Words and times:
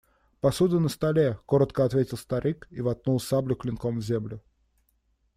Посуда 0.41 0.79
на 0.79 0.89
столе,– 0.89 1.37
коротко 1.45 1.85
ответил 1.85 2.17
старик 2.17 2.67
и 2.71 2.81
воткнул 2.81 3.19
саблю 3.19 3.55
клинком 3.55 3.99
в 3.99 4.01
землю. 4.01 4.41